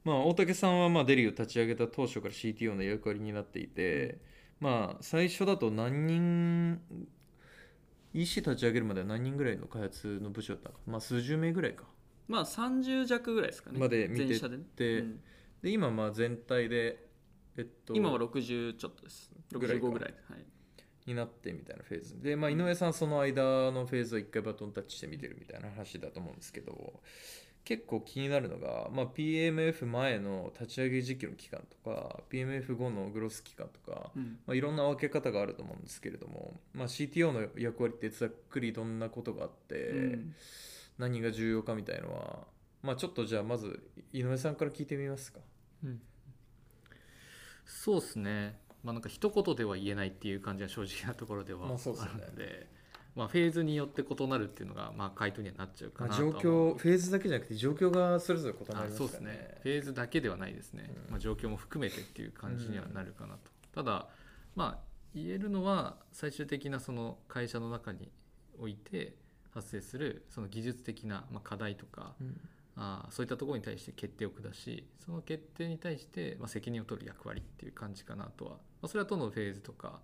[0.04, 4.20] まあ大竹さんはまあデリーを立ち上げた当初から CTO の役割になっていて、
[4.60, 6.80] まあ最初だと何人、
[8.14, 11.86] EC 立ち上げるまでは何人ぐらいの開発の部署だったのか、まあ数十名ぐらいか。
[12.28, 13.80] まあ30弱ぐらいですかね。
[13.80, 15.20] まで見て全社でうん
[15.62, 17.08] で、今まあ全体で、
[17.58, 19.32] えっと、今は60ちょっとです。
[19.52, 20.14] ぐらいか65ぐらい。
[20.30, 20.46] はい、
[21.06, 27.02] になってみたいなフェーズで、まあ、井上さんその間のフェーズを一回バトンタッチして見てるみたいな話だと思うんですけど
[27.64, 34.40] 結構気になるのが、まあ、PMF 前の立ち上げ時期の期間とか PMF 後のグロス期間とか、うん。
[34.48, 40.36] まあ、いろんな分け方があると思うんですけれども、まあ、CTO の役割ってざっくりどんなことがあって、うん。
[40.98, 42.48] 何が重要かみたいのは、
[42.82, 43.80] まあ、ちょっとじゃあまず
[44.12, 45.40] 井上さんから聞いてみますか。
[47.66, 48.60] そうですね。
[48.84, 52.68] まあなんか一言では言えないっていう感じが正直なところではあるまあそうですよねので、
[53.16, 56.76] まあ、フェーズによって異なるっていうのがまあ回答にはなっちゃうかまあ、なとは状思う。
[56.76, 59.58] 況フェーズだけじゃなくて状況がそれぞれ異なありますそうですね。
[59.64, 61.12] フェーズだけではないですね、うん。
[61.12, 63.40] まあ、状況も含めてっていう感じにはなるかなと、
[63.74, 64.08] ただ
[64.56, 68.10] まあ言えるのは最終的なその会社の中に
[68.60, 69.16] おいて
[69.54, 72.40] 発生するその技術的なまあ課題とかうん。
[72.78, 80.00] あーそういったところに対して決定を下しその決定に対してまあ責任を取る役割っていう感じかなとは、まあ、それはどのフェーズとか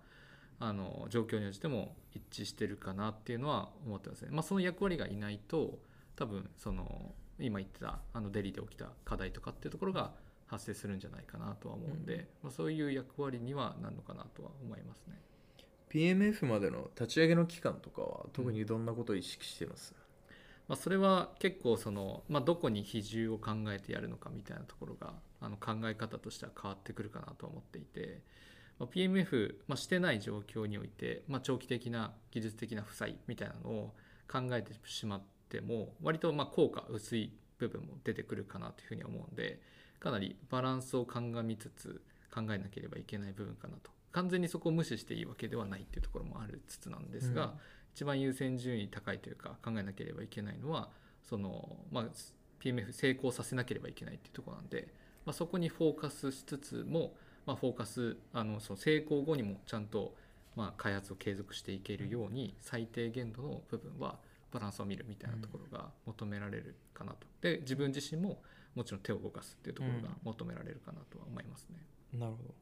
[0.60, 4.28] あの状況に応じても一致してるかなっていうのは思ってますね。
[4.32, 5.78] まあ、その役割がいないと
[6.16, 10.12] 多分その今言ってたあのデリで起きた課題とかっていうところが
[10.46, 15.20] 発生するんじゃないかなとは思うんで、うんまあ、そういう役割にはなるのかなとは思いますね。
[15.90, 19.94] PMF までの立ち上げの期間とかは特にどんなことを意識してます、
[20.68, 28.18] まあ、それは結構その、まあ、どこに比重を考えてやるのかみたいなところがあの考え方としては変わってくるかなと思っていて、まあ、
[28.86, 33.94] PMF、まあ、してない状況において、まあ、長期的な技術的な負債みたいなのを
[34.30, 39.60] 考えてしまっても割とまあ効果薄い部分も出てくるかなというふうに思うんで
[39.98, 42.00] かなりバランスを鑑みつつ
[42.32, 43.90] 考えなければいけない部分かなと。
[44.12, 47.50] 完全にそこを無視していいわけではないっていうところもあるつつなんですが、うん。
[47.94, 50.88] 一番優先順位高いというか考えなければいけないのは
[51.28, 52.04] その、まあ、
[52.62, 54.88] PMF 成功させなければいけないっていうところなんで、
[55.26, 57.14] まあ、そこにフォーカスしつつも、
[57.48, 60.14] まあ、フォーカスあのその成功後にもちゃんと、
[60.54, 64.18] まあ、開発を継続していけるように最低限度の部分は
[64.52, 67.26] バランスを見るみたいなところが求められるかなと。
[67.40, 68.42] で自分自身も
[68.74, 71.78] もちろん手を動かすっていうところが求められるかなとは思いますね。
[72.12, 72.54] なるほど。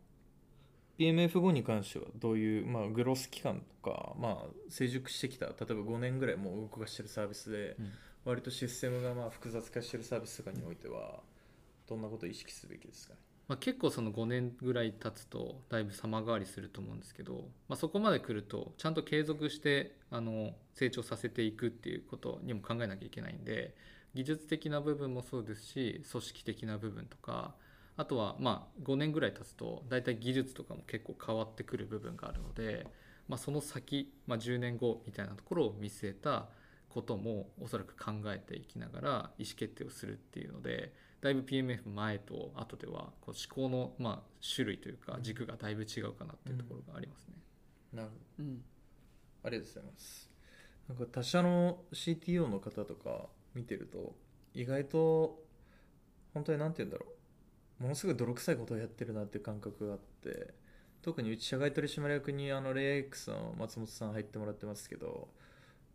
[1.01, 7.93] PMF 後に関してはどういう、まあ、グロス期間とか、まあ、成熟してきた例えば5年ぐらいもう動かしてるサービスで、うん。
[8.25, 11.21] 割とシステムがまあ複雑化してるサービスとかにおいては
[11.89, 13.21] どんなことを意識すべきですかね？
[13.49, 23.75] まあ、結構その5年ぐらい経つとだいぶ様変わりすると思うんですけど、まあ、そこまで来るとちゃんと継続してあの成長させていくっていうことにも考えなきゃいけないんで
[24.15, 27.55] 技術的な部分もそうですし組織的な部分とか
[27.97, 32.87] あとはまあ5年ぐらい経つと大体技術とかも結構変わってくる部分があるので、
[33.29, 36.49] まあ、その先、まあ、10年後みたいなところを見据えた
[36.89, 47.35] こともおそらく考えていきながら意思決定をするっていうのでだいぶ PMF 前と後ではこう思考のまあ種類というか軸がだいぶ違うかなっていうところがありますね。
[47.93, 48.63] なるほどうん。
[49.45, 50.31] ありがとうございます
[50.89, 54.15] なんか他社の CTO の方とか見てると
[54.55, 55.43] 意外と
[56.35, 57.07] 本当に何て言うんだろ
[57.81, 57.83] う。
[57.83, 60.55] ものすごい泥臭いことをやってるなっていう感覚があって
[61.03, 65.29] 特にうち社外取締役にあのレイ X の松本さん入ってもらってますけど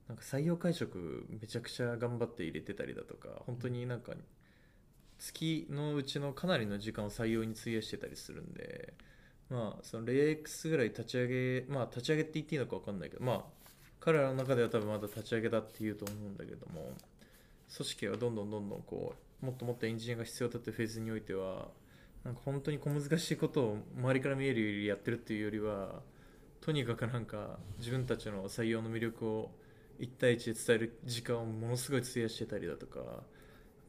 [0.07, 4.13] なんか採用会食めちゃくちゃ頑張って入れてたりだとか本当になんか
[5.21, 8.93] 月のうちのかなりの時間を採用に費やしてたりするんで
[9.49, 11.27] まあそのレイ X ぐらい立ち上
[11.62, 13.41] げまあ立ち上げって言っていいのか分かんないけどまあ
[13.99, 16.93] 彼らの中では多分まだ立ち上げだっていうと思うんだけども
[17.75, 21.67] 組織はどんどんどんどんこうもっともっとエンジニアが必要だってフェーズにおいては
[22.23, 26.01] なんか本当に小難しいことを周りから見えるよりやってるっていうよりは
[26.62, 29.51] とにかくなんか自分たちの採用の魅力を
[29.99, 32.99] 1対1で伝える時間をものすごい費やしてたりだとか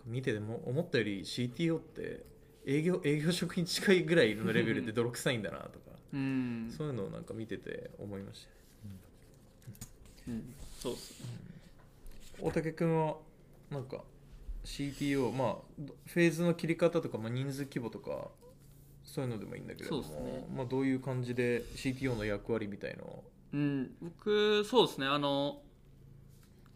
[0.07, 2.25] 見てても思ったより CTO って
[2.67, 6.73] 営業営業職に近いぐらいのレベルで泥臭いんだなとかうん。
[6.77, 8.49] そういうのをなんか見てて思いました
[8.89, 8.97] ね。
[10.29, 10.55] うん。
[10.79, 11.29] そうっすね。
[12.41, 13.17] 大竹君は
[13.71, 14.03] なんか
[14.65, 18.29] CTO まあどフェーズの切り方とか、まあ、人数規模とか
[19.05, 20.47] そういうのでもいいんだけれども、ね。
[20.55, 23.25] まあ、どういう感じで CTO の役割みたいのを？
[23.53, 25.07] うん、僕そうですね。
[25.07, 25.61] あの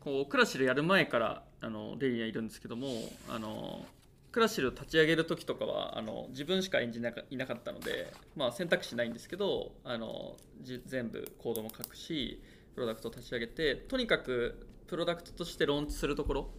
[0.01, 2.87] こうクラシルやる前からあのデリにはいるんですけども
[3.29, 3.85] あの
[4.31, 12.41] クラシルを立ち上げる時とかはあの自分しかエンジニアがいなかったので、まあ、選択肢ないんですけどあの全部コードも書くし
[12.75, 16.51] プロダクトを立ち上げてとにかくプロダクトとしてローンチするところ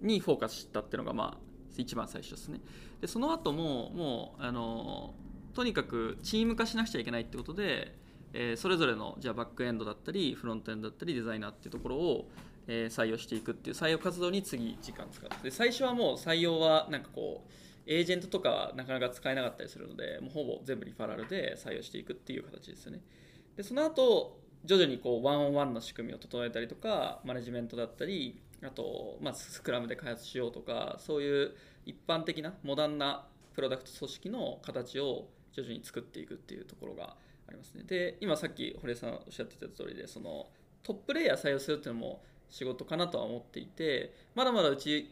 [0.00, 1.38] にフォーカスしたっていうのがまあ
[1.76, 2.60] 一番最初ですね。
[3.00, 5.12] でその後ももうあの
[5.52, 7.98] とにかくチーム化しなくちゃいけないってことで、
[8.32, 12.28] えーそれぞれのじゃあバックエンドだったりフロントエンドだったりデザイナーっていうところを、
[12.66, 17.50] え採用していくっていう採用活動に次時間使ってで最初はもう採用はなんかこう
[17.86, 23.00] エージェントとかはなかなか使えなかったりするのでもうほぼ全部リファラルで採用していくっていう形ですよね。
[23.56, 37.84] でその後徐々にこうワンオンワンの仕組みを整えたりとかマネジメントだったりあと、まあ、スクラムで開発しようとかそういう一般的なモダンなプロダクト組織の形を徐々に作っていくっていうところがありますね。
[37.84, 40.48] で今さっき堀江さんおっしゃってた通りでその
[40.82, 42.22] トップレイヤー採用するっていうのも
[42.54, 45.10] 仕事かなとは思っていてまだまだうち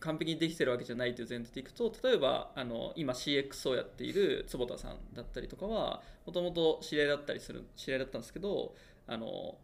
[0.00, 8.74] 完璧にできてるわけじゃないという前提でいくと例えばあの今 CX をやっている坪田さんだったりとかはもともと知り合いだったりする知り合いだったんですけど
[9.06, 9.56] あの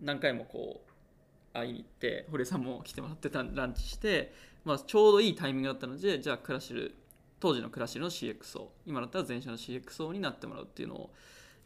[0.00, 4.32] 何回もこう会いに行って堀江さんも来てもらってたランチして、
[4.64, 6.96] まあ、ちょうどいいタイミングだったのでじゃあクラシル
[7.38, 11.10] 当時のクラシルの CXO 今だったら前社の CXO になってもらうっていうのを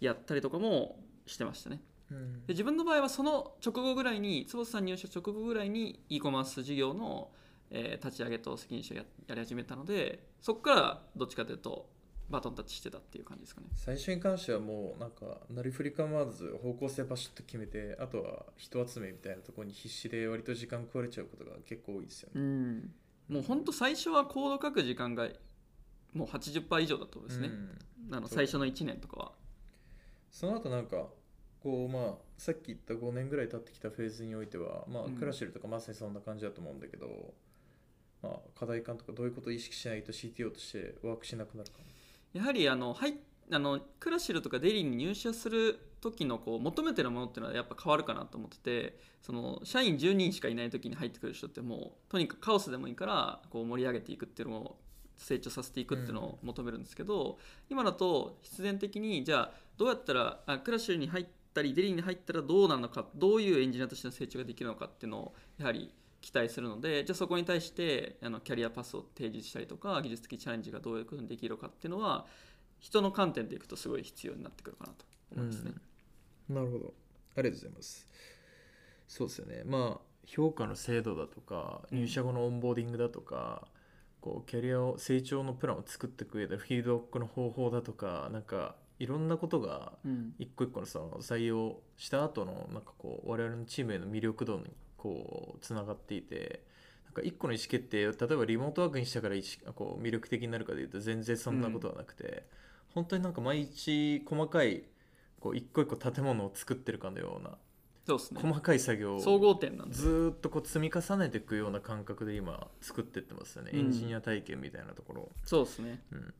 [0.00, 1.80] やったりとかもしてましたね。
[2.10, 2.16] で
[2.48, 7.30] 自分の場合はその直後ぐらいに坪田さん入社直後ぐらいに e コマース事業の、
[7.70, 11.88] えー立ち上げと責任者をややり始めたのでそこからどっちかというと
[12.28, 13.68] バトンタッチしてたっていう感じですかね。
[13.74, 22.40] 最初に関してはもうなんかなりふり構わず方向性パシッと決めてあとは人集めみたいなところに必死で割と時間食われちゃうことが結構多いですよね。
[22.40, 22.94] うん。
[23.28, 25.28] もう本当最初はコード書く時間が
[26.14, 27.48] もう80%以上だとですね、
[28.08, 28.14] うん。
[28.14, 29.32] あの最初の1年とかは。
[30.30, 31.06] その後なんか
[31.66, 35.16] こうまあさっき言った5年ぐらい経ってきたフェーズにおいてはまあうん。
[35.16, 37.08] クラシルとかまさにそんな感じだと思うんだけど、
[38.22, 41.78] まあ課題感とかどういうことを意識しないと CTO としてワークしなくなるか。
[42.34, 43.14] やはりあのはい
[43.50, 54.76] あのクラシルとかデリーに入社する時のこう求めてるものっていうのはやっぱ変わるかなと思っててその社員10人しかいない時に入ってくる人ってもうとにかくカオスでもいいからこう盛り上げていくっていうのを
[55.16, 57.38] 成長させていくっていうのを求めるんですけど、
[57.70, 65.90] 今だと必然的にじゃあどうやったらあクラシルに入ったりデリーに入ったらどうなのかどういうエンジニアとしての成長ができるのかっていうのをやはり
[66.20, 72.26] 期待するのでじゃあそこに対してあのキャリアパスを提示したりとか技術的チャレンジがどういうことにできるかっていうのは
[72.78, 75.72] 人の観点でいくとすごい必要になってくるかなと思いますね。
[76.48, 76.94] なるほど。
[77.36, 78.06] ありがとうございます。
[79.08, 79.62] そうですよね。
[79.64, 83.68] まあ評価の制度だとか入社後のオンボーディングだとか、
[84.20, 90.34] こうキャリアを成長のプランを作っていく上でフィードバックの方法だとかなんかいろんなことがうん。
[90.38, 94.64] 一個一個のその採用した後のなんかこう我々のチームへの魅力度に
[94.96, 96.64] こうつながっていて
[97.04, 99.36] なんか一個の意思決定を例えばリモートワークにしたから
[99.74, 102.44] こう魅力的になるかでいうと全然そんなことはなくて、
[102.94, 104.84] 本当になんか毎日細かい
[105.40, 107.56] こう一個一個建物を作ってるかのような
[108.06, 108.40] そうですね。
[108.40, 109.94] 細かい作業を総合点なんで。
[109.94, 113.78] ずーっとこう積み重ねていくような感覚で今作っていってますよね、うん。
[113.80, 115.32] エンジニア体験みたいなところを。
[115.44, 116.02] そうですね。
[116.12, 116.34] うん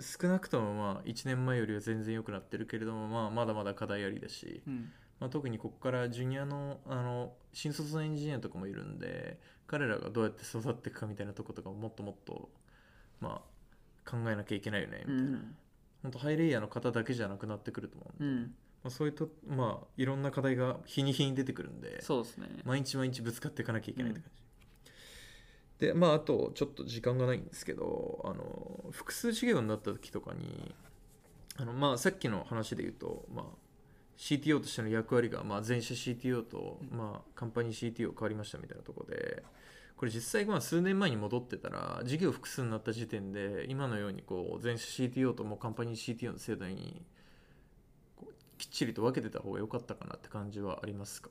[0.00, 4.92] 少なくともまあ1年前よりは全然良くなってるけれども、まあ、まだまだ課題ありだし、うん。
[5.18, 12.50] まあ、特にここからジュニアのあの新卒のエンジニアとかもいるんで彼らがどうやって育っていくかみたいなとことかももっともっと、
[13.20, 13.40] ま
[14.06, 15.56] あ、考えなきゃいけないよねみたいな、うん。
[16.02, 18.54] 本当ハイレイヤーの方だけじゃなくなってくると思うんで、うん。
[18.82, 22.48] まあ、そういうと、まあ、いろんな課題が日に日に出てくるんでそうですね。
[22.64, 24.41] 毎日毎日ぶつかっていかなきゃいけないって感じ、
[25.82, 30.72] でまああとちょっと時間がないんですけどあの複数事業になった時とかに
[31.56, 33.44] あのまあさっきの話で言うと、まあ、
[34.16, 39.42] CTO としての役割が、まあ、全社 CTO と、まあ、カンパニー CTO 変わりましたみたいなところで
[39.96, 47.02] これ実際まあ数年前に戻ってたら事業複数になった時点で今のようにこう全社 CTO ともカンパニー CTO の制度に
[48.56, 51.30] きっちりと分けてた方が良かったかなって感じはありますか？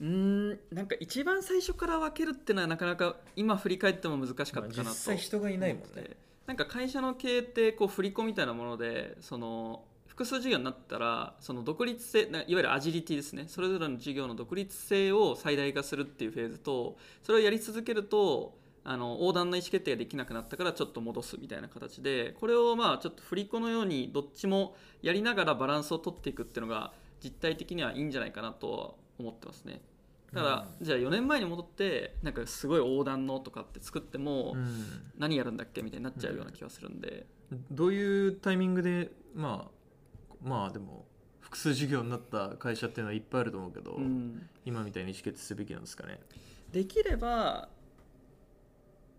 [0.00, 4.82] うんなんか一番最初から分けるっていうのはなかなか今振り返っても難しかったかなと。
[4.82, 6.16] 実際人がいないもんね。
[6.46, 13.44] なんか会社の経営ってこう振り子みたいなものでその複数事業になったらその独立性いわゆるアジリティですね。
[13.48, 29.80] それぞれの事業の独立性を最大化するっていうフェーズとそれをやり続けるとあの横断の意思決定ができなくなったからちょっと戻すみたいな形でこれをまあちょっと振り子のようにどっちもやりながらバランスを取っていくっていうのが実態的にはいいんじゃないかなと思ってますね。
[30.34, 35.12] ただ、じゃあ4年前に戻ってなんかすごい横断のとかって作っても、うん。
[35.18, 37.26] 何やるんだっけみたいになっちゃうような気がするんで、
[37.70, 41.06] どういうタイミングでまあまあでも
[41.40, 44.48] 複数事業になった会社っていうのはいっぱいあると思うけど、うん。
[44.64, 46.18] 今みたいに意思決定すべきなんですかね。
[46.72, 47.68] できれば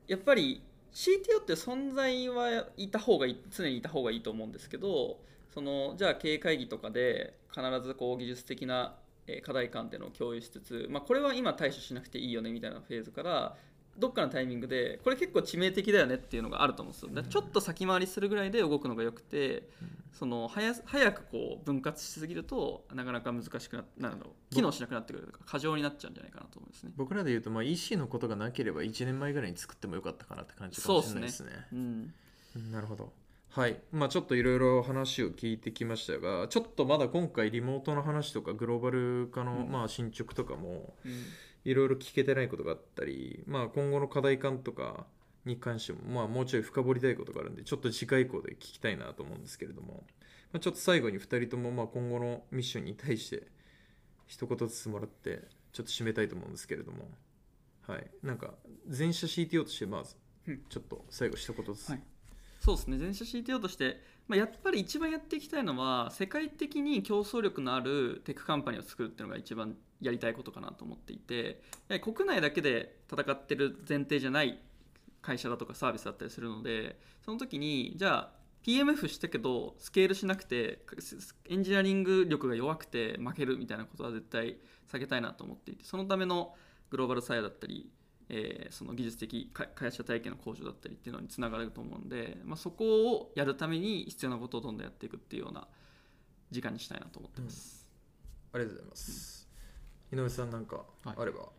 [0.07, 5.19] やっぱり CTO って存在はいた方がいい常にいた方がいいと思うんですけど
[5.53, 9.02] そのじゃあ経営会議とかで必ずこう技術的なえー
[9.43, 13.55] 課題感っていうのを共有しつつ、まあ、これは今対処しなくていいよねみたいなフェーズから
[13.97, 19.69] どっかのタイミングでこれ結構致命的だよねっていうのがあると思うんですよ、ちょっと先回りするぐらいで動くのがよくて、
[20.13, 26.91] その早早くこう分割しすぎるとなかなか難しくななんだろう機能しなくなってくるとか過剰になっちゃうんじゃないかなと思うんですね。
[26.95, 31.51] 僕らで言うと、まあ、EC のことがなければ1年前ぐらいに作ってもよかったかなって感じかもしれないですね。
[31.71, 32.13] うん
[32.55, 32.71] うん。
[32.71, 33.13] なるほど
[33.55, 33.79] はい。
[33.91, 39.71] まあちょっといろいろ話を聞いてきましたがちょっとまだ今回リモートの話とかグローバル化の、うん。
[39.71, 41.11] まあ進捗とかもうん。
[41.63, 45.05] いろいろ聞けてないことがあったり、まあ、今後の課題感とか
[45.45, 50.03] に関しても、まあ、もうちょい深掘りたいことがあるんでちょっと次回以降で聞きたいなと思うんですけれども、
[50.51, 53.47] まあ、ちょっと最後に2人ともまあ今後のミッションに対して
[54.27, 57.07] 一言ずつもらってちょっと締めたいと思うんですけれども
[57.87, 58.07] はい。
[58.23, 58.55] なんか
[58.89, 60.63] 全社 CTO としてまずうん。
[60.67, 62.03] ちょっと最後一言ずつ、はい
[62.64, 62.97] そうですね。
[62.97, 71.61] 全社 CTO として、まあ、やっぱり一番やっていきたいのは世界的に競争力のあるテックカンパニーを作るっていうのが一番やりたいことかなと思っていて
[72.01, 74.59] 国内だけで戦ってる前提じゃない
[75.22, 78.32] 会社だとかサービスだったりするのでその時にじゃあ
[78.66, 80.80] PMF したけどスケールしなくて
[81.49, 84.57] エンジニアリング力が弱くて負けるみたいなことは絶対
[84.89, 86.55] 避けたいなと思っていてそのための
[86.89, 87.89] グローバルサイドだったり
[88.30, 95.67] えーその技術的か会社体系の向上だったりっていうのにつながると思うんで、まあ、そこをやるために必要なことをどんどんやっていくっていうような
[96.51, 97.88] 時間にしたいなと思ってます。
[98.53, 99.49] ありがとうございます、
[100.11, 101.15] 井上さんなんかはい。
[101.17, 101.49] あれば、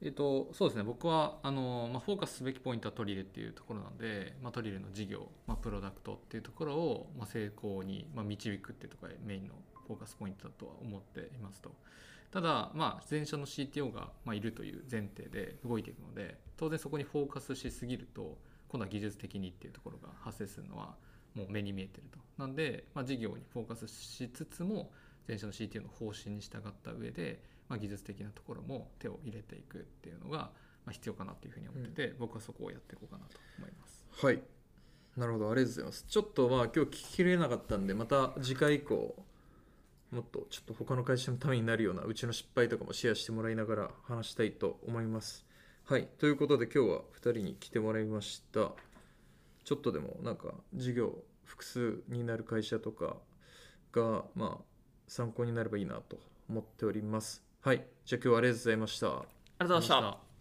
[0.00, 0.82] えっと、そうですね。
[0.82, 9.54] 僕はあの、まあ、フォーカスすべきポイントはトリルっていうところなんで、まあ、トリルの事業、まあ、プロダクトっていうところを、まあ、成功に、まあ、導くっていうところがメインの
[9.86, 11.72] フォーカスポイントだとは思っていますと
[12.32, 20.96] ただ、まあ、前者の CTO が、まあ、いるという前提で動いていくので当然そこにフォーカスしすぎると今度は技術的にっていうところが発生するのは
[21.34, 22.18] もう目に見えてると。
[22.38, 24.90] なんで、まあ、事業にフォーカスしつつも
[25.28, 30.52] 前者の CTO の方針に従った上で、まあ、技術的なところも手を入れていくっていうのが、ま
[30.88, 34.04] あ、必要かなっていうふうに思ってて、僕はそこをやっていこうかなと思います。
[34.24, 34.42] はい。
[35.16, 35.50] なるほど。
[35.50, 36.04] ありがとうございます。
[36.08, 39.14] ちょっとまあ今日聞ききれなかったんでまた次回以降
[40.12, 45.46] もっとちょっと他の会社のためになるようなうちの失敗とかもシェアしてもらいながら話したいと思います。
[45.84, 46.06] はい。
[46.18, 48.72] ということで今日は2人に来てもらいました。
[49.64, 53.16] ちょっとでもなんか事業複数になる会社とか
[53.92, 54.64] がまあ
[55.08, 57.42] 参考になればいいなと思っております。
[57.62, 57.86] はい。
[58.04, 59.06] じゃあ今日はありがとうございました。
[59.06, 60.31] ありがとうございました。